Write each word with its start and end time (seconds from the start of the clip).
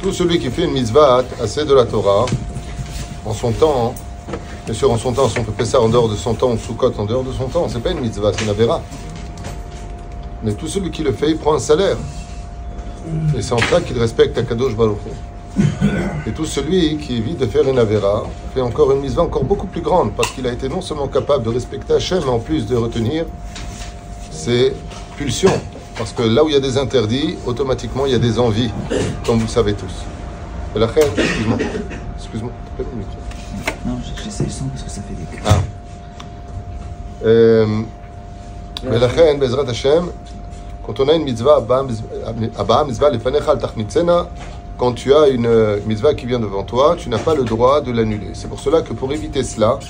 Tout 0.00 0.12
celui 0.14 0.38
qui 0.38 0.50
fait 0.50 0.64
une 0.64 0.72
mitzvah 0.72 1.22
assez 1.38 1.66
de 1.66 1.74
la 1.74 1.84
Torah, 1.84 2.24
en 3.26 3.34
son 3.34 3.52
temps, 3.52 3.94
bien 4.64 4.74
sûr, 4.74 4.90
en 4.90 4.96
son 4.96 5.12
temps, 5.12 5.28
si 5.28 5.38
on 5.40 5.44
peut 5.44 5.52
faire 5.52 5.66
ça 5.66 5.78
en 5.78 5.90
dehors 5.90 6.08
de 6.08 6.16
son 6.16 6.32
temps, 6.32 6.48
on 6.48 6.56
soukot 6.56 6.90
en 6.96 7.04
dehors 7.04 7.22
de 7.22 7.32
son 7.32 7.48
temps, 7.48 7.68
c'est 7.68 7.80
pas 7.80 7.90
une 7.90 8.00
mitzvah, 8.00 8.32
c'est 8.32 8.44
une 8.44 8.50
avéra. 8.50 8.80
Mais 10.42 10.54
tout 10.54 10.66
celui 10.66 10.90
qui 10.90 11.02
le 11.02 11.12
fait, 11.12 11.30
il 11.32 11.36
prend 11.36 11.52
un 11.52 11.58
salaire. 11.58 11.98
Et 13.36 13.42
c'est 13.42 13.52
en 13.52 13.58
ça 13.58 13.82
qu'il 13.82 13.98
respecte 13.98 14.38
Akadosh 14.38 14.74
Baruch 14.74 14.96
et 16.26 16.32
tout 16.32 16.44
celui 16.44 16.98
qui 16.98 17.16
évite 17.16 17.38
de 17.38 17.46
faire 17.46 17.66
une 17.68 17.78
avéra 17.78 18.24
fait 18.54 18.60
encore 18.60 18.92
une 18.92 19.00
mitzvah 19.00 19.22
encore 19.22 19.44
beaucoup 19.44 19.66
plus 19.66 19.80
grande, 19.80 20.12
parce 20.14 20.30
qu'il 20.30 20.46
a 20.46 20.52
été 20.52 20.68
non 20.68 20.80
seulement 20.80 21.08
capable 21.08 21.44
de 21.44 21.50
respecter 21.50 21.94
Hachem, 21.94 22.20
mais 22.24 22.30
en 22.30 22.38
plus 22.38 22.66
de 22.66 22.76
retenir 22.76 23.24
ses 24.30 24.72
pulsions. 25.16 25.60
Parce 25.96 26.12
que 26.12 26.22
là 26.22 26.44
où 26.44 26.48
il 26.48 26.54
y 26.54 26.56
a 26.56 26.60
des 26.60 26.78
interdits, 26.78 27.36
automatiquement 27.44 28.06
il 28.06 28.12
y 28.12 28.14
a 28.14 28.20
des 28.20 28.38
envies, 28.38 28.70
comme 29.26 29.36
vous 29.36 29.46
le 29.46 29.48
savez 29.48 29.74
tous. 29.74 30.04
Et 30.76 30.78
la 30.78 30.86
reine, 30.86 31.08
excuse-moi, 31.16 31.58
excuse-moi, 32.16 32.52
le 32.78 32.84
micro. 32.84 33.16
Non, 33.86 33.98
j'essaie 34.24 34.44
le 34.44 34.50
son 34.50 34.66
parce 34.66 34.82
que 34.82 34.90
ça 34.90 35.00
fait 35.02 35.14
des 35.14 35.24
cris. 35.24 35.42
Ah. 35.46 35.58
Euh, 37.24 37.66
mais 38.84 38.98
la 38.98 39.08
reine, 39.08 39.40
Bezrat 39.40 39.68
Hashem, 39.68 40.10
quand 40.86 41.00
on 41.00 41.08
a 41.08 41.14
une 41.14 41.24
mitzvah, 41.24 41.56
Abba 41.56 42.84
mitzvah 42.84 43.10
lefanecha 43.10 43.50
al 43.52 43.58
tachnitzena, 43.58 44.28
quand 44.78 44.92
tu 44.92 45.12
as 45.12 45.26
une 45.28 45.46
euh, 45.46 45.80
mitzvah 45.86 46.14
qui 46.14 46.24
vient 46.26 46.38
devant 46.38 46.62
toi, 46.62 46.94
tu 46.96 47.08
n'as 47.08 47.18
pas 47.18 47.34
le 47.34 47.42
droit 47.42 47.80
de 47.80 47.90
l'annuler. 47.90 48.30
C'est 48.34 48.48
pour 48.48 48.60
cela 48.60 48.80
que 48.80 48.92
pour 48.92 49.12
éviter 49.12 49.42
cela, 49.42 49.80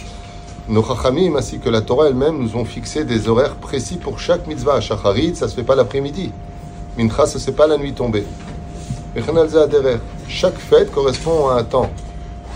nos 0.67 0.83
chachamim 0.83 1.37
ainsi 1.37 1.59
que 1.59 1.69
la 1.69 1.83
Torah 1.83 2.09
elle-même 2.09 2.39
nous 2.39 2.57
ont 2.57 2.65
fixé 2.65 3.05
des 3.05 3.29
horaires 3.29 3.57
précis 3.57 3.97
pour 3.97 4.19
chaque 4.19 4.47
mitzvah. 4.47 4.81
Shacharit, 4.81 5.37
ça 5.37 5.47
se 5.47 5.55
fait 5.55 5.63
pas 5.63 5.75
l'après-midi. 5.75 6.33
Mincha, 6.97 7.27
ça 7.27 7.39
se 7.39 7.45
fait 7.45 7.53
pas 7.53 7.67
la 7.67 7.77
nuit 7.77 7.93
tombée. 7.93 8.25
Chaque 10.27 10.57
fête 10.59 10.91
correspond 10.91 11.49
à 11.49 11.57
un 11.57 11.65
temps, 11.65 11.91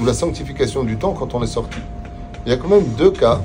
ou 0.01 0.07
la 0.07 0.15
sanctification 0.15 0.85
du 0.85 0.97
temps 0.97 1.13
quand 1.13 1.35
on 1.35 1.43
est 1.43 1.47
sorti. 1.47 1.79
Il 2.47 2.51
y 2.51 2.55
a 2.55 2.57
quand 2.57 2.69
même 2.69 2.87
deux 2.97 3.11
cas 3.11 3.41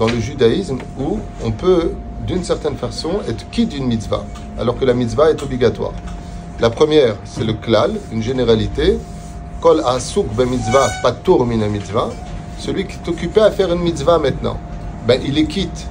dans 0.00 0.06
le 0.06 0.18
judaïsme 0.18 0.78
où 0.98 1.20
on 1.44 1.52
peut, 1.52 1.92
d'une 2.26 2.42
certaine 2.42 2.76
façon, 2.76 3.20
être 3.28 3.48
quitte 3.50 3.68
d'une 3.68 3.86
mitzvah, 3.86 4.24
alors 4.58 4.76
que 4.76 4.84
la 4.84 4.94
mitzvah 4.94 5.30
est 5.30 5.42
obligatoire. 5.42 5.92
La 6.58 6.70
première, 6.70 7.16
c'est 7.24 7.44
le 7.44 7.52
klal, 7.52 7.92
une 8.12 8.22
généralité. 8.22 8.98
Kol 9.60 9.82
asuk 9.84 10.26
be 10.34 10.46
mitzvah, 10.46 10.88
patur 11.02 11.44
mina 11.44 11.68
mitzvah. 11.68 12.08
Celui 12.58 12.86
qui 12.86 12.94
est 12.94 13.08
occupé 13.10 13.42
à 13.42 13.50
faire 13.50 13.70
une 13.70 13.80
mitzvah 13.80 14.18
maintenant, 14.18 14.56
ben, 15.06 15.20
il 15.22 15.36
est 15.36 15.44
quitte 15.44 15.86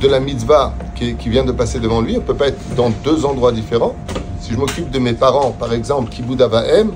de 0.00 0.08
la 0.08 0.18
mitzvah 0.18 0.74
qui, 0.96 1.14
vient 1.28 1.44
de 1.44 1.52
passer 1.52 1.78
devant 1.78 2.00
lui. 2.00 2.16
On 2.16 2.20
ne 2.20 2.24
peut 2.24 2.34
pas 2.34 2.48
être 2.48 2.74
dans 2.74 2.90
deux 3.04 3.24
endroits 3.24 3.52
différents. 3.52 3.94
Si 4.40 4.52
je 4.52 4.58
m'occupe 4.58 4.90
de 4.90 4.98
mes 4.98 5.12
parents, 5.12 5.52
par 5.52 5.72
exemple, 5.72 6.10
qui 6.10 6.24
Avahem, 6.42 6.92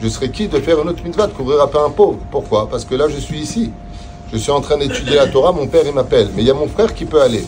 je 0.00 0.08
serais 0.08 0.28
quitte 0.28 0.52
de 0.52 0.60
faire 0.60 0.80
une 0.80 0.88
autre 0.90 1.02
mitzvah, 1.02 1.26
de 1.26 1.32
couvrir 1.32 1.60
un 1.60 1.66
peu 1.66 1.78
un 1.78 1.90
pauvre. 1.90 2.18
Pourquoi? 2.30 2.68
Parce 2.70 2.84
que 2.84 2.94
là, 2.94 3.08
je 3.08 3.18
suis 3.18 3.40
ici. 3.40 3.72
Je 4.32 4.38
suis 4.38 4.52
en 4.52 4.60
train 4.60 4.78
d'étudier 4.78 5.16
la 5.16 5.26
Torah, 5.26 5.50
mon 5.50 5.66
père, 5.66 5.82
il 5.84 5.92
m'appelle. 5.92 6.30
Mais 6.36 6.42
il 6.42 6.46
y 6.46 6.50
a 6.52 6.54
mon 6.54 6.68
frère 6.68 6.94
qui 6.94 7.04
peut 7.04 7.20
aller. 7.20 7.44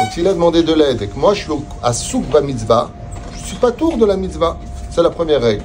Donc 0.00 0.12
s'il 0.12 0.26
a 0.26 0.32
demandé 0.32 0.62
de 0.62 0.72
l'aide 0.72 1.02
et 1.02 1.08
que 1.08 1.18
moi, 1.18 1.34
je 1.34 1.42
suis 1.42 1.52
à 1.82 1.92
Soukba 1.92 2.40
Mitzvah, 2.40 2.90
pas 3.56 3.72
tour 3.72 3.96
de 3.96 4.04
la 4.04 4.16
mitzvah. 4.16 4.56
C'est 4.90 5.02
la 5.02 5.10
première 5.10 5.42
règle. 5.42 5.64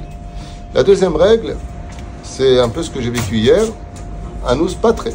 La 0.74 0.84
deuxième 0.84 1.16
règle, 1.16 1.56
c'est 2.24 2.60
un 2.60 2.70
peu 2.70 2.84
ce 2.84 2.90
que 2.90 3.02
j'ai 3.02 3.10
vécu 3.10 3.38
hier. 3.38 3.64
Anous 4.46 4.76
Patre. 4.82 5.10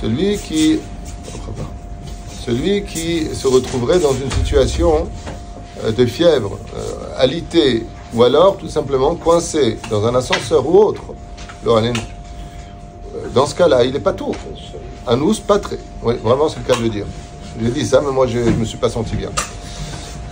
Celui 0.00 0.38
qui, 0.38 0.78
celui 2.44 2.84
qui 2.84 3.26
se 3.34 3.48
retrouverait 3.48 3.98
dans 3.98 4.12
une 4.12 4.30
situation 4.30 5.08
euh, 5.84 5.92
de 5.92 6.06
fièvre, 6.06 6.58
euh, 6.76 6.82
alité, 7.16 7.84
ou 8.14 8.22
alors 8.22 8.56
tout 8.56 8.68
simplement 8.68 9.14
coincé 9.16 9.78
dans 9.90 10.06
un 10.06 10.14
ascenseur 10.14 10.66
ou 10.66 10.78
autre. 10.78 11.02
Euh, 11.66 11.92
Dans 13.34 13.46
ce 13.46 13.54
cas-là, 13.54 13.84
il 13.84 13.92
n'est 13.92 14.00
pas 14.00 14.12
tour. 14.12 14.34
Anous 15.06 15.40
Patre. 15.46 15.74
Oui, 16.02 16.14
vraiment, 16.22 16.48
c'est 16.48 16.60
le 16.60 16.64
cas 16.64 16.80
de 16.80 16.88
dire. 16.88 17.06
J'ai 17.60 17.70
dit 17.70 17.84
ça, 17.84 18.00
mais 18.00 18.12
moi, 18.12 18.26
je 18.26 18.38
ne 18.38 18.50
me 18.52 18.64
suis 18.64 18.78
pas 18.78 18.88
senti 18.88 19.16
bien. 19.16 19.30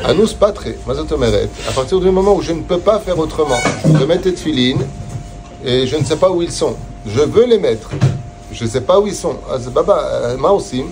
Anous 0.05 0.35
Patre, 0.39 0.69
Mazotomeret. 0.87 1.49
À 1.69 1.73
partir 1.73 2.01
du 2.01 2.11
moment 2.11 2.35
où 2.35 2.43
je 2.43 2.53
ne 2.53 2.63
peux 2.63 2.79
pas 2.79 3.01
faire 3.01 3.19
autrement, 3.19 3.61
je 3.85 4.05
mettre 4.05 4.29
les 4.29 4.37
filines 4.37 4.87
et 5.65 5.87
je 5.87 5.97
ne 5.97 6.05
sais 6.05 6.17
pas 6.17 6.31
où 6.31 6.43
ils 6.43 6.53
sont. 6.53 6.77
Je 7.07 7.21
veux 7.21 7.47
les 7.47 7.59
mettre. 7.59 7.91
Je 8.53 8.65
ne 8.65 8.69
sais 8.69 8.83
pas 8.83 9.01
où 9.01 9.07
ils 9.07 9.15
sont. 9.15 9.37
Az 9.51 9.69
Baba, 9.69 9.99
euh, 9.99 10.37
Maosim, 10.37 10.87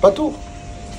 pas 0.00 0.10
tour. 0.10 0.32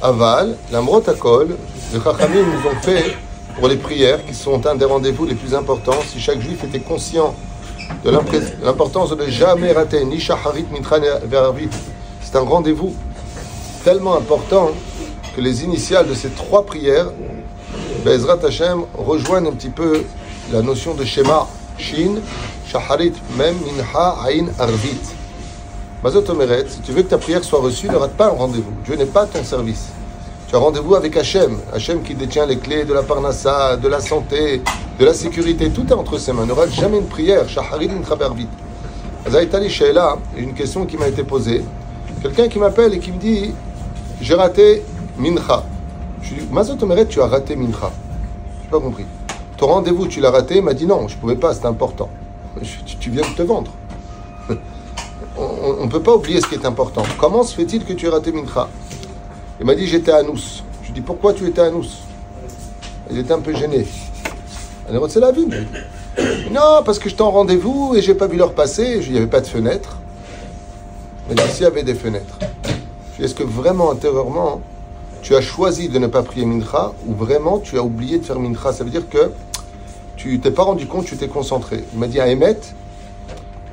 Aval, 0.02 0.56
l'amrot 0.72 1.04
akol, 1.08 1.58
les 1.94 2.00
Chachamim 2.00 2.44
nous 2.44 2.70
ont 2.70 2.82
fait 2.82 3.18
pour 3.58 3.68
les 3.68 3.76
prières, 3.76 4.26
qui 4.26 4.34
sont 4.34 4.66
un 4.66 4.76
des 4.76 4.86
rendez-vous 4.86 5.26
les 5.26 5.36
plus 5.36 5.54
importants. 5.54 6.00
Si 6.08 6.20
chaque 6.20 6.40
juif 6.42 6.64
était 6.64 6.80
conscient 6.80 7.34
de 8.06 8.12
l'importance 8.64 9.10
de 9.10 9.16
ne 9.16 9.30
jamais 9.30 9.72
rater, 9.72 10.06
ni 10.06 10.20
shaharit, 10.20 10.66
ni 10.72 10.80
c'est 12.22 12.36
un 12.36 12.42
rendez-vous 12.42 12.94
tellement 13.84 14.16
important 14.16 14.72
que 15.36 15.42
les 15.42 15.64
initiales 15.64 16.08
de 16.08 16.14
ces 16.14 16.30
trois 16.30 16.66
prières, 16.66 17.12
Bezrat 18.04 18.40
Hashem, 18.46 18.84
rejoignent 18.94 19.48
un 19.48 19.54
petit 19.54 19.70
peu 19.70 20.04
la 20.52 20.62
notion 20.62 20.94
de 20.94 21.04
schéma. 21.04 21.48
Shin, 21.78 22.16
Shaharit, 22.68 23.14
Mem, 23.38 23.56
Minha, 23.66 24.18
Ain, 24.28 24.48
Arvit. 24.60 25.16
Mazot 26.04 26.30
Omeret, 26.30 26.66
si 26.68 26.80
tu 26.82 26.92
veux 26.92 27.04
que 27.04 27.10
ta 27.10 27.18
prière 27.18 27.44
soit 27.44 27.60
reçue, 27.60 27.88
ne 27.88 27.96
rate 27.96 28.14
pas 28.14 28.28
un 28.28 28.32
rendez-vous. 28.32 28.72
Dieu 28.86 28.96
n'est 28.96 29.06
pas 29.06 29.26
ton 29.26 29.44
service. 29.44 29.88
Tu 30.48 30.56
as 30.56 30.60
rendez-vous 30.60 30.96
avec 30.96 31.16
Hachem. 31.16 31.58
Hachem 31.74 32.02
qui 32.02 32.16
détient 32.16 32.46
les 32.46 32.58
clés 32.58 32.84
de 32.84 32.94
la 32.94 33.04
parnassa, 33.04 33.78
de 33.78 33.88
la 33.88 34.00
santé, 34.00 34.62
de 34.98 35.06
la 35.06 35.14
sécurité. 35.14 35.70
Tout 35.70 35.86
est 35.88 35.94
entre 35.94 36.18
ses 36.18 36.34
mains. 36.34 36.46
Ne 36.46 36.54
rate 36.54 36.74
jamais 36.74 36.98
une 36.98 37.08
prière. 37.08 37.48
Shaharit, 37.48 37.90
Arvit. 38.22 38.48
Azaïtali 39.26 39.70
Sheila, 39.70 40.18
une 40.38 40.54
question 40.54 40.86
qui 40.86 40.98
m'a 40.98 41.08
été 41.08 41.24
posée. 41.24 41.64
Quelqu'un 42.22 42.48
qui 42.48 42.60
m'appelle 42.60 42.94
et 42.94 43.00
qui 43.00 43.12
me 43.12 43.18
dit 43.20 43.54
J'ai 44.22 44.34
raté 44.34 44.84
Mincha. 45.20 45.64
Je 46.22 46.36
lui 46.36 46.46
Mazot 46.52 46.82
Omeret, 46.82 47.06
tu 47.06 47.22
as 47.22 47.28
raté 47.28 47.56
Mincha. 47.56 47.92
Je 48.60 48.64
n'ai 48.64 48.72
pas 48.72 48.80
compris. 48.80 49.06
Ton 49.58 49.68
rendez-vous, 49.68 50.08
tu 50.08 50.22
l'as 50.22 50.32
raté? 50.32 50.58
Il 50.58 50.64
m'a 50.64 50.74
dit 50.74 50.86
non, 50.86 51.08
je 51.08 51.16
ne 51.16 51.20
pouvais 51.20 51.36
pas, 51.36 51.54
c'est 51.54 51.66
important. 51.66 52.10
Tu, 53.00 53.10
viens 53.10 53.22
de 53.30 53.36
te 53.36 53.42
vendre. 53.42 53.72
On 55.38 55.86
ne 55.86 55.90
peut 55.90 56.02
pas 56.02 56.16
oublier 56.16 56.42
ce 56.42 56.48
qui 56.48 56.56
est 56.56 56.66
important. 56.66 57.04
Comment 57.20 57.44
se 57.44 57.54
fait-il 57.56 57.86
que 57.86 57.94
tu 57.94 58.06
aies 58.06 58.10
raté 58.10 58.32
Mincha? 58.32 58.70
Il 59.60 59.66
m'a 59.66 59.76
dit 59.76 59.88
j'étais 59.88 60.12
à 60.12 60.24
Nous. 60.24 60.38
Je 60.82 60.88
lui 60.88 60.94
dis 60.94 61.02
pourquoi 61.02 61.34
tu 61.34 61.46
étais 61.46 61.62
à 61.62 61.70
Nous 61.70 61.86
Il 63.12 63.18
était 63.18 63.34
un 63.34 63.40
peu 63.40 63.54
gêné. 63.54 63.86
C'est 65.10 65.20
la 65.20 65.32
vie. 65.32 65.48
Non, 66.52 66.82
parce 66.84 66.98
que 66.98 67.10
j'étais 67.10 67.22
en 67.22 67.32
rendez-vous 67.32 67.94
et 67.96 68.02
j'ai 68.02 68.16
pas 68.16 68.28
vu 68.28 68.38
l'heure 68.38 68.54
passer. 68.54 69.02
Il 69.06 69.12
n'y 69.12 69.18
avait 69.18 69.28
pas 69.28 69.42
de 69.42 69.48
fenêtre. 69.48 69.98
Mais 71.28 71.36
ici, 71.36 71.60
il 71.60 71.64
y 71.64 71.66
avait 71.66 71.84
des 71.84 71.94
fenêtres. 71.94 72.40
Est-ce 73.20 73.36
que 73.36 73.44
vraiment, 73.44 73.92
intérieurement, 73.92 74.62
tu 75.22 75.36
as 75.36 75.42
choisi 75.42 75.90
de 75.90 76.00
ne 76.00 76.08
pas 76.08 76.24
prier 76.24 76.46
Mincha 76.46 76.94
ou 77.08 77.14
vraiment 77.14 77.60
tu 77.60 77.78
as 77.78 77.84
oublié 77.84 78.20
de 78.20 78.26
faire 78.26 78.40
Mincha 78.40 78.74
Ça 78.74 78.84
veut 78.84 78.90
dire 78.90 79.08
que 79.10 79.32
tu 80.16 80.40
t'es 80.40 80.52
pas 80.52 80.64
rendu 80.64 80.86
compte, 80.86 81.06
tu 81.06 81.16
t'es 81.18 81.28
concentré. 81.28 81.84
Il 81.94 82.00
m'a 82.00 82.08
dit 82.08 82.20
à 82.20 82.26
Emmet, 82.26 82.60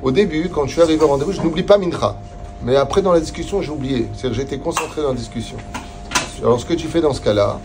au 0.01 0.11
début, 0.11 0.49
quand 0.49 0.65
je 0.65 0.73
suis 0.73 0.81
arrivé 0.81 1.03
au 1.03 1.07
rendez-vous, 1.07 1.33
je 1.33 1.41
n'oublie 1.41 1.63
pas 1.63 1.77
Mincha. 1.77 2.15
Mais 2.63 2.75
après, 2.75 3.01
dans 3.01 3.11
la 3.11 3.19
discussion, 3.19 3.61
j'ai 3.61 3.71
oublié. 3.71 4.07
C'est-à-dire 4.13 4.29
que 4.29 4.35
j'étais 4.43 4.59
concentré 4.59 5.01
dans 5.01 5.09
la 5.09 5.15
discussion. 5.15 5.57
Alors, 6.41 6.59
ce 6.59 6.65
que 6.65 6.73
tu 6.73 6.87
fais 6.87 7.01
dans 7.01 7.13
ce 7.13 7.21
cas-là, 7.21 7.59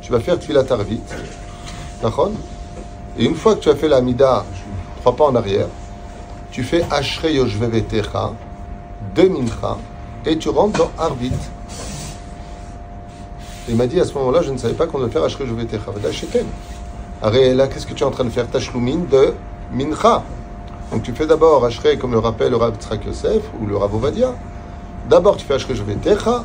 tu 0.00 0.12
vas 0.12 0.20
faire 0.20 0.38
Tfilat 0.38 0.64
Arvit. 0.70 1.00
D'accord? 2.02 2.30
Et 3.18 3.24
une 3.24 3.34
fois 3.34 3.54
que 3.54 3.60
tu 3.60 3.68
as 3.68 3.76
fait 3.76 3.88
la 3.88 4.00
Mida, 4.00 4.44
trois 5.00 5.16
pas 5.16 5.24
en 5.24 5.34
arrière, 5.34 5.66
tu 6.50 6.62
fais 6.62 6.84
Ashrei 6.90 7.34
Yoshvevetecha, 7.34 8.32
de 9.14 9.22
Mincha, 9.22 9.76
et 10.26 10.36
tu 10.38 10.48
rentres 10.48 10.78
dans 10.78 10.90
Arvit. 10.98 11.32
Il 13.70 13.76
m'a 13.76 13.86
dit 13.86 14.00
à 14.00 14.04
ce 14.04 14.14
moment-là, 14.14 14.42
je 14.42 14.50
ne 14.50 14.58
savais 14.58 14.74
pas 14.74 14.86
qu'on 14.86 14.98
devait 14.98 15.12
faire 15.12 15.22
Ashrei 15.22 15.44
Yoshvevetecha. 15.44 15.92
Vada 15.92 16.10
Sheken. 16.10 16.44
Là, 17.22 17.68
qu'est-ce 17.68 17.86
que 17.86 17.94
tu 17.94 18.02
es 18.02 18.06
en 18.06 18.10
train 18.10 18.24
de 18.24 18.30
faire? 18.30 18.48
Tashlumin 18.48 18.98
de 19.08 19.32
Mincha. 19.72 20.24
Donc 20.90 21.04
tu 21.04 21.12
fais 21.12 21.24
d'abord 21.26 21.64
Ashrei, 21.64 21.96
comme 21.96 22.10
le 22.10 22.18
rappelle 22.18 22.50
le 22.50 22.56
Rav 22.56 22.74
Tzrak 22.80 23.04
Yosef 23.06 23.42
ou 23.60 23.66
le 23.66 23.76
Rav 23.76 23.94
Ovadia. 23.94 24.34
D'abord 25.08 25.36
tu 25.36 25.46
fais 25.46 25.54
Ashrei 25.54 25.76
Jovetecha, 25.76 26.44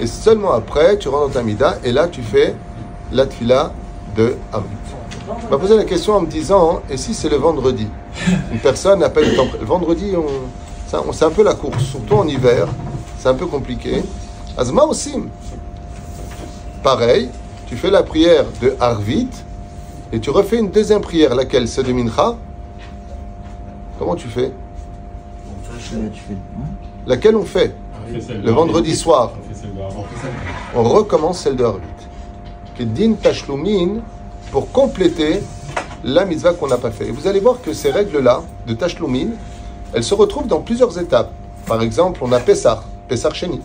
et 0.00 0.06
seulement 0.06 0.52
après 0.52 0.96
tu 0.96 1.08
rentres 1.08 1.26
dans 1.26 1.34
ta 1.34 1.42
Mida, 1.42 1.76
et 1.84 1.92
là 1.92 2.08
tu 2.08 2.22
fais 2.22 2.54
la 3.12 3.26
Tfila 3.26 3.70
de 4.16 4.36
Arvit. 4.50 4.66
On 5.28 5.50
m'a 5.50 5.58
posé 5.58 5.76
la 5.76 5.84
question 5.84 6.14
en 6.14 6.22
me 6.22 6.26
disant, 6.26 6.80
et 6.88 6.96
si 6.96 7.12
c'est 7.12 7.28
le 7.28 7.36
vendredi? 7.36 7.86
Une 8.50 8.60
personne 8.60 9.00
n'a 9.00 9.10
pas 9.10 9.20
eu 9.20 9.26
le 9.26 9.36
temps. 9.36 9.46
Le 9.60 9.66
vendredi, 9.66 10.14
on- 10.16 11.12
c'est 11.12 11.24
un 11.26 11.30
peu 11.30 11.42
la 11.42 11.52
course, 11.54 11.82
surtout 11.84 12.14
en 12.14 12.26
hiver, 12.26 12.66
c'est 13.18 13.28
un 13.28 13.34
peu 13.34 13.46
compliqué. 13.46 14.02
Azma 14.56 14.84
aussi. 14.84 15.12
Pareil, 16.82 17.28
tu 17.66 17.76
fais 17.76 17.90
la 17.90 18.02
prière 18.02 18.44
de 18.60 18.74
Arvit, 18.80 19.28
et 20.12 20.18
tu 20.18 20.30
refais 20.30 20.58
une 20.58 20.70
deuxième 20.70 21.00
prière, 21.00 21.34
laquelle 21.34 21.68
c'est 21.68 21.84
de 21.84 21.92
Mincha? 21.92 22.36
Comment 23.98 24.16
tu 24.16 24.28
fais? 24.28 24.52
Laquelle 27.06 27.36
on 27.36 27.44
fait? 27.44 27.74
Le 28.42 28.50
vendredi 28.50 28.96
soir. 28.96 29.32
On 30.74 30.82
recommence 30.82 31.38
celle 31.38 31.56
de 31.56 31.64
Harvit. 31.64 31.86
Din 32.80 33.12
tashlumin 33.12 34.00
pour 34.50 34.72
compléter 34.72 35.40
la 36.02 36.24
mitzvah 36.24 36.52
qu'on 36.52 36.66
n'a 36.66 36.78
pas 36.78 36.90
fait. 36.90 37.06
Et 37.06 37.12
vous 37.12 37.28
allez 37.28 37.38
voir 37.38 37.62
que 37.62 37.72
ces 37.72 37.92
règles-là 37.92 38.42
de 38.66 38.74
tashlumin, 38.74 39.28
elles 39.92 40.02
se 40.02 40.14
retrouvent 40.14 40.48
dans 40.48 40.60
plusieurs 40.60 40.98
étapes. 40.98 41.30
Par 41.64 41.80
exemple, 41.80 42.18
on 42.24 42.32
a 42.32 42.40
Pessah, 42.40 42.82
Pessah 43.06 43.32
Sheni. 43.32 43.60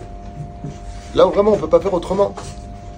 Là 1.16 1.26
vraiment 1.26 1.54
on 1.54 1.56
ne 1.56 1.62
peut 1.62 1.70
pas 1.70 1.80
faire 1.80 1.96
autrement. 1.96 2.36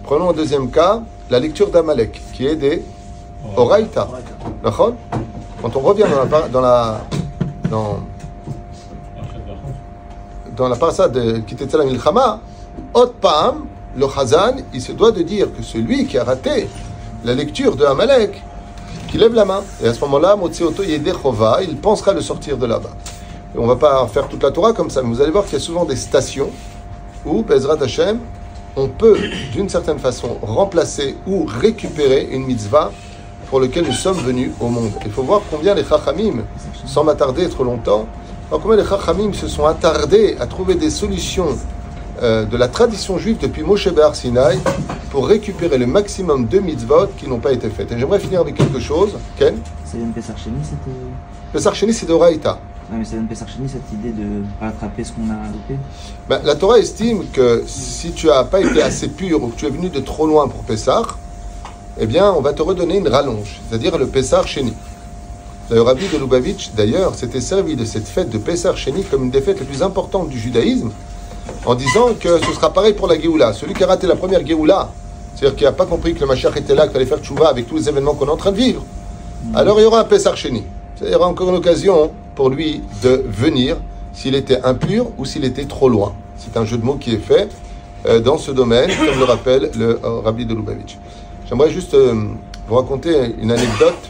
Prenons 0.10 0.32
un 0.32 0.34
deuxième 0.34 0.72
cas, 0.72 1.04
la 1.30 1.40
lecture 1.40 1.70
d'Amalek, 1.70 2.20
qui 2.34 2.48
est 2.48 2.56
des 2.56 2.84
Oraita. 3.56 4.08
Quand 4.64 5.76
on 5.76 5.80
revient 5.82 6.06
dans 6.12 6.26
la, 6.26 6.48
dans 6.48 6.62
la, 6.62 7.02
dans, 10.58 10.68
la 10.68 11.08
de 11.10 11.38
Kitetzela 11.42 11.86
Milchama, 11.86 12.40
Ot 12.96 13.14
Pam, 13.22 13.68
le 13.96 14.08
Chazan, 14.10 14.56
il 14.74 14.82
se 14.82 14.94
doit 14.94 15.12
de 15.12 15.22
dire 15.22 15.54
que 15.56 15.62
celui 15.62 16.08
qui 16.08 16.18
a 16.18 16.24
raté 16.24 16.68
la 17.24 17.36
lecture 17.36 17.76
de 17.76 17.86
Amalek, 17.86 18.42
qui 19.10 19.20
lève 19.20 19.36
la 19.36 19.46
main. 19.46 19.62
Et 19.84 19.90
à 19.90 19.94
ce 19.94 20.02
moment-là, 20.06 20.36
Yedechova, 20.88 21.60
il 21.62 21.78
pensera 21.78 22.14
le 22.14 22.22
sortir 22.22 22.58
de 22.58 22.66
là-bas. 22.66 22.98
Et 23.54 23.60
on 23.60 23.68
ne 23.68 23.68
va 23.68 23.76
pas 23.76 24.08
faire 24.08 24.28
toute 24.28 24.42
la 24.42 24.50
Torah 24.50 24.74
comme 24.74 24.90
ça, 24.90 25.04
mais 25.04 25.10
vous 25.10 25.22
allez 25.22 25.30
voir 25.30 25.44
qu'il 25.44 25.54
y 25.54 25.58
a 25.58 25.64
souvent 25.64 25.86
des 25.86 25.96
stations 25.96 26.50
où, 27.28 27.44
Bezrat 27.44 27.78
Hashem, 27.84 28.18
on 28.80 28.88
peut, 28.88 29.18
d'une 29.54 29.70
certaine 29.70 30.00
façon, 30.00 30.38
remplacer 30.42 31.18
ou 31.28 31.46
récupérer 31.46 32.30
une 32.31 32.46
mitzvah 32.46 32.92
pour 33.50 33.60
laquelle 33.60 33.86
nous 33.86 33.94
sommes 33.94 34.18
venus 34.18 34.52
au 34.60 34.70
monde. 34.70 34.92
Il 35.06 35.12
faut 35.12 35.24
voir 35.24 35.42
combien 35.52 35.74
les 35.74 35.84
Chachamim, 35.84 36.44
sans 36.86 37.04
m'attarder 37.04 37.50
trop 37.50 37.64
longtemps, 37.64 38.08
combien 38.50 38.78
les 38.78 38.86
Chachamim 38.86 39.34
se 39.34 39.48
sont 39.48 39.66
attardés 39.66 40.38
à 40.40 40.48
trouver 40.48 40.76
des 40.76 40.90
solutions 40.90 41.58
euh, 42.22 42.46
de 42.46 42.58
la 42.58 42.68
tradition 42.68 43.18
juive 43.18 43.38
depuis 43.42 43.64
Moshe 43.64 43.90
Bar 43.90 44.16
Sinai 44.16 44.60
pour 45.10 45.28
récupérer 45.28 45.78
le 45.78 45.88
maximum 45.88 46.48
de 46.48 46.60
mitzvot 46.60 47.08
qui 47.18 47.28
n'ont 47.28 47.40
pas 47.40 47.52
été 47.52 47.70
faites. 47.70 47.92
Et 47.92 48.00
j'aimerais 48.00 48.20
finir 48.20 48.42
avec 48.42 48.56
quelque 48.56 48.80
chose. 48.80 49.18
Ken 49.38 49.56
vient 49.94 50.08
de 50.08 50.14
Pessar 50.14 50.38
Sheni, 50.38 50.58
euh, 50.88 50.92
Pesach 51.52 51.74
Sheni, 51.75 51.94
c'est 51.94 52.06
de 52.06 52.14
Ouais, 52.91 52.97
mais 52.97 53.06
ça 53.06 53.18
Pessar 53.27 53.47
Sheni, 53.47 53.69
cette 53.69 53.91
idée 53.94 54.12
de 54.12 54.44
rattraper 54.59 55.03
ce 55.03 55.12
qu'on 55.12 55.30
a 55.30 55.47
loupé. 55.51 55.75
Ben, 56.27 56.41
la 56.44 56.56
Torah 56.56 56.80
estime 56.80 57.25
que 57.31 57.63
si 57.68 58.12
tu 58.13 58.27
n'as 58.27 58.44
pas 58.45 58.62
été 58.62 58.81
assez 58.81 59.09
pur 59.09 59.44
ou 59.44 59.50
que 59.50 59.56
tu 59.57 59.68
es 59.68 59.69
venu 59.69 59.89
de 59.89 60.00
trop 60.00 60.25
loin 60.25 60.47
pour 60.47 60.63
Pessah, 60.63 61.03
eh 62.00 62.07
bien, 62.07 62.31
on 62.31 62.41
va 62.41 62.53
te 62.53 62.63
redonner 62.63 62.97
une 62.97 63.07
rallonge, 63.07 63.62
c'est-à-dire 63.69 63.95
le 63.97 64.07
Pessah 64.07 64.44
Sheni. 64.44 64.74
Le 65.69 65.83
rabbi 65.83 66.07
de 66.12 66.18
Lubavitch, 66.18 66.71
d'ailleurs, 66.75 67.13
s'était 67.13 67.41
servi 67.41 67.75
de 67.75 67.86
cette 67.86 68.07
fête 68.07 68.31
de 68.31 68.39
Pessah 68.39 68.75
Sheni 68.75 69.03
comme 69.03 69.25
une 69.25 69.30
des 69.30 69.41
fêtes 69.41 69.59
les 69.59 69.65
plus 69.68 69.83
importantes 69.83 70.30
du 70.30 70.39
judaïsme, 70.39 70.89
en 71.65 71.75
disant 71.75 72.15
que 72.19 72.39
ce 72.39 72.53
sera 72.53 72.74
pareil 72.74 72.94
pour 72.94 73.07
la 73.07 73.19
Géoula. 73.19 73.53
Celui 73.53 73.75
qui 73.75 73.83
a 73.83 73.88
raté 73.88 74.07
la 74.07 74.15
première 74.15 74.44
Géoula, 74.44 74.89
c'est-à-dire 75.36 75.56
qui 75.56 75.63
n'a 75.65 75.74
pas 75.74 75.86
compris 75.86 76.15
que 76.15 76.21
le 76.21 76.25
Mashiach 76.25 76.57
était 76.57 76.74
là, 76.74 76.86
qu'il 76.86 76.94
fallait 76.94 77.06
faire 77.06 77.19
tchouva 77.19 77.50
avec 77.50 77.68
tous 77.68 77.75
les 77.75 77.88
événements 77.88 78.15
qu'on 78.15 78.25
est 78.25 78.31
en 78.31 78.38
train 78.38 78.51
de 78.51 78.57
vivre, 78.57 78.83
alors 79.53 79.80
il 79.80 79.83
y 79.83 79.86
aura 79.86 80.00
un 80.00 80.06
Pessah 80.06 80.33
Sheni. 80.36 80.63
Il 81.01 81.12
y 81.12 81.15
aura 81.15 81.27
encore 81.27 81.50
une 81.50 81.56
occasion 81.56 82.12
pour 82.39 82.50
lui 82.50 82.81
de 83.03 83.21
venir 83.27 83.75
s'il 84.13 84.33
était 84.33 84.62
impur 84.63 85.07
ou 85.18 85.25
s'il 85.25 85.44
était 85.44 85.65
trop 85.65 85.89
loin. 85.89 86.13
C'est 86.38 86.56
un 86.56 86.63
jeu 86.63 86.77
de 86.77 86.86
mots 86.86 86.95
qui 86.95 87.13
est 87.13 87.18
fait 87.18 87.50
euh, 88.06 88.21
dans 88.21 88.38
ce 88.38 88.51
domaine, 88.51 88.89
comme 88.97 89.19
le 89.19 89.25
rappelle 89.25 89.69
le 89.77 90.00
euh, 90.01 90.21
rabbi 90.21 90.45
de 90.45 90.56
Lubavitch. 90.56 90.97
J'aimerais 91.50 91.69
juste 91.69 91.95
euh, 91.95 92.13
vous 92.65 92.75
raconter 92.75 93.36
une 93.41 93.51
anecdote 93.51 94.03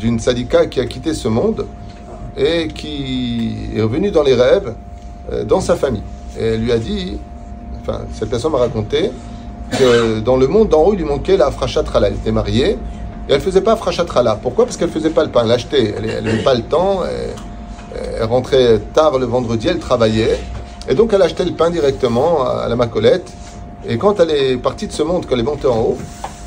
d'une 0.00 0.18
sadika 0.18 0.64
qui 0.64 0.80
a 0.80 0.86
quitté 0.86 1.12
ce 1.12 1.28
monde 1.28 1.66
et 2.34 2.68
qui 2.68 3.58
est 3.76 3.82
revenue 3.82 4.10
dans 4.10 4.22
les 4.22 4.34
rêves 4.34 4.72
dans 5.46 5.60
sa 5.60 5.76
famille. 5.76 6.06
Et 6.40 6.44
elle 6.44 6.62
lui 6.62 6.72
a 6.72 6.78
dit, 6.78 7.18
enfin, 7.82 8.06
cette 8.14 8.30
personne 8.30 8.52
m'a 8.52 8.58
raconté 8.58 9.10
que 9.78 10.20
dans 10.20 10.38
le 10.38 10.46
monde 10.46 10.70
d'en 10.70 10.84
haut, 10.84 10.94
il 10.94 11.00
lui 11.00 11.04
manquait 11.04 11.36
la 11.36 11.50
frachat-rala. 11.50 12.08
Elle 12.08 12.14
était 12.14 12.32
mariée 12.32 12.78
et 13.28 13.32
elle 13.32 13.40
faisait 13.40 13.60
pas 13.62 13.76
frachat-rala. 13.76 14.38
Pourquoi? 14.42 14.64
Parce 14.66 14.76
qu'elle 14.76 14.90
faisait 14.90 15.10
pas 15.10 15.24
le 15.24 15.30
pain. 15.30 15.42
Elle 15.42 15.48
l'achetait. 15.48 15.94
Elle 15.96 16.24
n'avait 16.24 16.42
pas 16.42 16.54
le 16.54 16.62
temps. 16.62 17.02
Elle, 17.04 18.24
rentrait 18.24 18.80
tard 18.92 19.18
le 19.18 19.26
vendredi, 19.26 19.68
elle 19.68 19.78
travaillait. 19.78 20.38
Et 20.88 20.94
donc 20.94 21.12
elle 21.12 21.22
achetait 21.22 21.44
le 21.44 21.52
pain 21.52 21.70
directement 21.70 22.44
à 22.46 22.68
la 22.68 22.76
macolette. 22.76 23.32
Et 23.86 23.98
quand 23.98 24.18
elle 24.20 24.30
est 24.30 24.56
partie 24.56 24.86
de 24.86 24.92
ce 24.92 25.02
monde, 25.02 25.26
quand 25.26 25.34
elle 25.34 25.40
est 25.40 25.44
montée 25.44 25.68
en 25.68 25.78
haut, 25.78 25.98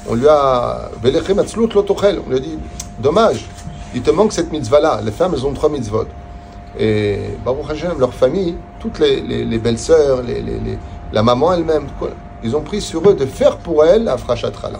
on 0.09 0.15
lui 0.15 0.27
a. 0.27 0.89
On 1.03 1.07
lui 1.09 1.17
a 2.37 2.39
dit 2.39 2.57
Dommage, 2.99 3.45
il 3.95 4.01
te 4.01 4.11
manque 4.11 4.33
cette 4.33 4.51
mitzvah-là. 4.51 5.01
Les 5.03 5.11
femmes, 5.11 5.33
elles 5.35 5.45
ont 5.45 5.53
trois 5.53 5.69
mitzvot. 5.69 6.05
Et 6.79 7.17
Baruch 7.45 7.69
Hashem, 7.71 7.99
leur 7.99 8.13
famille, 8.13 8.55
toutes 8.79 8.99
les, 8.99 9.21
les- 9.21 9.45
les 9.45 9.57
belles-sœurs, 9.57 10.21
les, 10.23 10.41
les- 10.41 10.59
les- 10.59 10.77
la 11.13 11.23
maman 11.23 11.53
elle-même, 11.53 11.85
ils 12.43 12.55
ont 12.55 12.61
pris 12.61 12.81
sur 12.81 13.07
eux 13.09 13.13
de 13.15 13.25
faire 13.25 13.57
pour 13.57 13.83
elle 13.85 14.03
la 14.03 14.17
frachat-rala. 14.17 14.79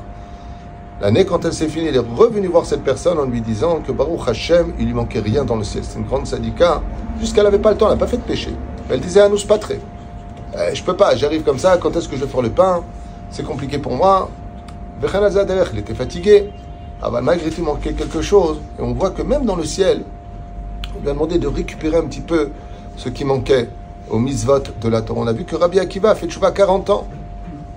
L'année, 1.00 1.26
quand 1.26 1.46
elle 1.46 1.54
s'est 1.54 1.68
finie, 1.68 1.88
elle 1.88 1.96
est 1.96 2.00
revenue 2.00 2.48
voir 2.48 2.66
cette 2.66 2.84
personne 2.84 3.20
en 3.20 3.26
lui 3.26 3.42
disant 3.42 3.82
que 3.86 3.92
Baruch 3.92 4.28
Hashem, 4.28 4.74
il 4.80 4.88
lui 4.88 4.94
manquait 4.94 5.20
rien 5.20 5.46
dans 5.46 5.56
le 5.56 5.64
ciel. 5.64 5.84
C'est 5.88 6.00
une 6.00 6.06
grande 6.06 6.26
sadika. 6.26 6.82
Jusqu'elle 7.20 7.44
n'avait 7.44 7.60
pas 7.60 7.72
le 7.72 7.78
temps, 7.78 7.86
elle 7.86 7.94
n'a 7.94 8.00
pas 8.00 8.08
fait 8.08 8.18
de 8.18 8.24
péché. 8.24 8.50
Elle 8.90 9.00
disait 9.00 9.22
à 9.22 9.30
nous 9.30 9.38
patré. 9.48 9.80
Euh, 10.56 10.72
je 10.74 10.82
peux 10.84 10.96
pas, 10.96 11.16
j'arrive 11.16 11.44
comme 11.44 11.60
ça, 11.60 11.78
quand 11.78 11.96
est-ce 11.96 12.10
que 12.10 12.16
je 12.16 12.22
vais 12.22 12.28
faire 12.28 12.42
le 12.42 12.50
pain? 12.50 12.84
C'est 13.30 13.46
compliqué 13.46 13.78
pour 13.78 13.94
moi. 13.94 14.30
Il 15.00 15.80
était 15.80 15.94
fatigué. 15.94 16.50
Ah 17.00 17.12
bah, 17.12 17.22
malgré 17.22 17.52
tout, 17.52 17.62
manquait 17.62 17.94
quelque 17.94 18.22
chose. 18.22 18.60
Et 18.80 18.82
on 18.82 18.94
voit 18.94 19.12
que 19.12 19.22
même 19.22 19.46
dans 19.46 19.56
le 19.56 19.66
ciel, 19.66 20.02
on 20.98 21.02
lui 21.04 21.10
a 21.10 21.14
demandé 21.14 21.38
de 21.38 21.48
récupérer 21.48 21.98
un 21.98 22.06
petit 22.06 22.22
peu 22.22 22.50
ce 22.96 23.10
qui 23.10 23.24
manquait 23.24 23.70
au 24.10 24.18
mitzvot 24.18 24.64
de 24.82 24.90
la 24.90 25.04
Torah. 25.04 25.20
On 25.20 25.28
a 25.28 25.34
vu 25.34 25.44
que 25.44 25.56
Rabbi 25.56 25.80
Akiva 25.80 26.12
a 26.12 26.16
fait 26.16 26.26
tchouva 26.26 26.50
40 26.50 26.90
ans. 26.90 27.08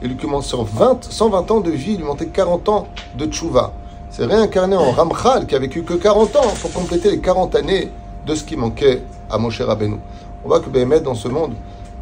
Il 0.02 0.08
lui 0.08 0.16
commence 0.16 0.46
sur 0.46 0.64
20, 0.64 1.04
120 1.04 1.50
ans 1.50 1.60
de 1.60 1.70
vie, 1.70 1.92
il 1.92 1.98
lui 1.98 2.04
manquait 2.04 2.26
40 2.26 2.68
ans 2.70 2.88
de 3.18 3.26
tchouva. 3.26 3.74
C'est 4.08 4.24
réincarné 4.24 4.74
en 4.74 4.92
Ramchal 4.92 5.46
qui 5.46 5.54
a 5.54 5.58
vécu 5.58 5.82
que 5.82 5.92
40 5.92 6.36
ans 6.36 6.54
pour 6.62 6.72
compléter 6.72 7.10
les 7.10 7.20
40 7.20 7.54
années 7.54 7.90
de 8.26 8.34
ce 8.34 8.42
qui 8.42 8.56
manquait 8.56 9.02
à 9.28 9.36
Moshe 9.36 9.60
Rabbeinu. 9.60 9.98
On 10.42 10.48
voit 10.48 10.60
que 10.60 10.70
Béhémet, 10.70 11.00
dans 11.00 11.14
ce 11.14 11.28
monde, 11.28 11.52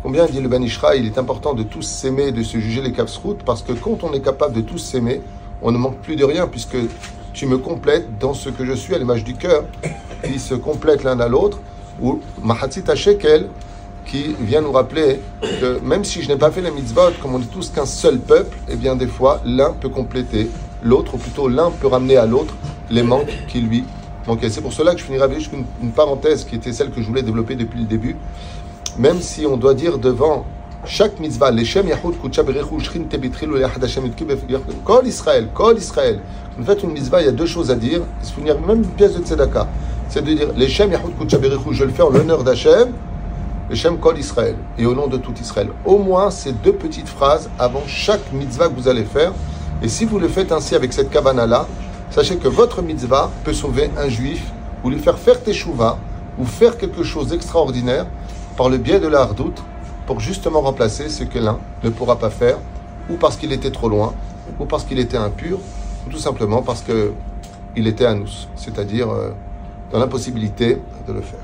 combien 0.00 0.26
dit 0.26 0.40
le 0.40 0.48
Ben 0.48 0.62
Ishra, 0.62 0.94
il 0.94 1.06
est 1.06 1.18
important 1.18 1.54
de 1.54 1.64
tous 1.64 1.82
s'aimer, 1.82 2.30
de 2.30 2.44
se 2.44 2.58
juger 2.58 2.82
les 2.82 2.92
kafsroutes, 2.92 3.42
parce 3.42 3.62
que 3.62 3.72
quand 3.72 4.04
on 4.04 4.12
est 4.12 4.20
capable 4.20 4.54
de 4.54 4.60
tous 4.60 4.78
s'aimer, 4.78 5.20
on 5.60 5.72
ne 5.72 5.78
manque 5.78 5.96
plus 5.96 6.14
de 6.14 6.24
rien, 6.24 6.46
puisque 6.46 6.76
tu 7.32 7.46
me 7.46 7.58
complètes 7.58 8.16
dans 8.20 8.32
ce 8.32 8.48
que 8.48 8.64
je 8.64 8.74
suis 8.74 8.94
à 8.94 8.98
l'image 8.98 9.24
du 9.24 9.34
cœur, 9.34 9.64
qui 10.22 10.38
se 10.38 10.54
complètent 10.54 11.02
l'un 11.02 11.18
à 11.18 11.26
l'autre, 11.26 11.58
ou 12.00 12.20
Mahatzit 12.42 12.84
Shekel, 12.94 13.48
qui 14.08 14.34
vient 14.40 14.62
nous 14.62 14.72
rappeler 14.72 15.20
que 15.60 15.78
même 15.80 16.02
si 16.02 16.22
je 16.22 16.28
n'ai 16.28 16.36
pas 16.36 16.50
fait 16.50 16.62
les 16.62 16.70
mitzvot, 16.70 17.12
comme 17.22 17.34
on 17.34 17.40
est 17.40 17.52
tous 17.52 17.70
qu'un 17.70 17.86
seul 17.86 18.18
peuple, 18.18 18.56
eh 18.68 18.76
bien 18.76 18.96
des 18.96 19.06
fois, 19.06 19.40
l'un 19.44 19.72
peut 19.72 19.90
compléter 19.90 20.50
l'autre, 20.82 21.14
ou 21.14 21.18
plutôt 21.18 21.48
l'un 21.48 21.70
peut 21.70 21.86
ramener 21.86 22.16
à 22.16 22.26
l'autre 22.26 22.54
les 22.90 23.02
manques 23.02 23.32
qui 23.48 23.60
lui 23.60 23.84
manquaient. 24.26 24.48
C'est 24.50 24.62
pour 24.62 24.72
cela 24.72 24.94
que 24.94 25.00
je 25.00 25.04
finirai 25.04 25.24
avec 25.24 25.38
juste 25.38 25.52
une, 25.52 25.90
parenthèse 25.90 26.44
qui 26.44 26.56
était 26.56 26.72
celle 26.72 26.90
que 26.90 27.02
je 27.02 27.06
voulais 27.06 27.22
développer 27.22 27.54
depuis 27.54 27.80
le 27.80 27.84
début. 27.84 28.16
Même 28.98 29.20
si 29.20 29.46
on 29.46 29.56
doit 29.56 29.74
dire 29.74 29.98
devant 29.98 30.46
chaque 30.84 31.20
mitzvah, 31.20 31.50
Yahud 31.50 32.14
Hashem 33.82 34.06
Yitki 34.06 34.24
Bef- 34.24 34.38
Kol 34.84 35.06
Israël, 35.06 35.48
Kol 35.52 35.76
Israël. 35.76 36.20
Quand 36.54 36.60
vous 36.60 36.64
faites 36.64 36.82
une 36.82 36.92
mitzvah, 36.92 37.20
il 37.20 37.26
y 37.26 37.28
a 37.28 37.32
deux 37.32 37.46
choses 37.46 37.70
à 37.70 37.74
dire. 37.74 38.00
Il 38.22 38.26
se 38.26 38.40
même 38.40 38.82
une 38.82 38.86
pièce 38.86 39.14
de 39.14 39.22
tzedaka. 39.22 39.68
C'est 40.08 40.24
de 40.24 40.32
dire 40.32 40.48
Leshem 40.56 40.90
Yahud 40.90 41.18
Kutsha 41.18 41.36
Berechu, 41.38 41.72
je 41.74 41.84
le 41.84 41.90
fais 41.90 42.02
en 42.02 42.10
l'honneur 42.10 42.42
d'Hachem. 42.42 42.92
Leshem 43.70 43.98
Kol 43.98 44.18
Israël. 44.18 44.56
Et 44.78 44.86
au 44.86 44.94
nom 44.94 45.06
de 45.06 45.16
tout 45.16 45.34
Israël. 45.40 45.68
Au 45.84 45.98
moins 45.98 46.30
ces 46.30 46.52
deux 46.52 46.72
petites 46.72 47.08
phrases 47.08 47.50
avant 47.58 47.82
chaque 47.86 48.32
mitzvah 48.32 48.68
que 48.68 48.74
vous 48.74 48.88
allez 48.88 49.04
faire. 49.04 49.32
Et 49.82 49.88
si 49.88 50.04
vous 50.04 50.18
le 50.18 50.28
faites 50.28 50.52
ainsi 50.52 50.74
avec 50.74 50.92
cette 50.92 51.10
kavana-là, 51.10 51.66
sachez 52.10 52.36
que 52.36 52.48
votre 52.48 52.82
mitzvah 52.82 53.30
peut 53.44 53.52
sauver 53.52 53.90
un 53.98 54.08
juif 54.08 54.42
ou 54.82 54.90
lui 54.90 54.98
faire 54.98 55.18
faire 55.18 55.42
teshuva 55.42 55.98
ou 56.38 56.44
faire 56.44 56.78
quelque 56.78 57.02
chose 57.02 57.28
d'extraordinaire 57.28 58.06
par 58.56 58.68
le 58.68 58.78
biais 58.78 59.00
de 59.00 59.08
la 59.08 59.20
hardoute 59.20 59.62
pour 60.06 60.20
justement 60.20 60.62
remplacer 60.62 61.08
ce 61.08 61.24
que 61.24 61.38
l'un 61.38 61.58
ne 61.84 61.90
pourra 61.90 62.16
pas 62.16 62.30
faire 62.30 62.58
ou 63.10 63.16
parce 63.16 63.36
qu'il 63.36 63.52
était 63.52 63.70
trop 63.70 63.88
loin 63.88 64.14
ou 64.58 64.64
parce 64.64 64.84
qu'il 64.84 64.98
était 64.98 65.16
impur 65.16 65.58
ou 66.06 66.10
tout 66.10 66.18
simplement 66.18 66.62
parce 66.62 66.82
qu'il 66.82 67.86
était 67.86 68.06
à 68.06 68.14
nous, 68.14 68.28
c'est-à-dire 68.56 69.10
euh, 69.10 69.30
dans 69.92 69.98
l'impossibilité 69.98 70.80
de 71.06 71.12
le 71.12 71.20
faire. 71.20 71.40